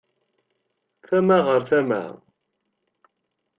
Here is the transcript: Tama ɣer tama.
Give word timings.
Tama 1.05 1.37
ɣer 1.47 1.61
tama. 1.69 2.01